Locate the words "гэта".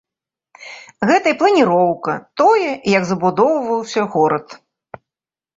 1.11-1.27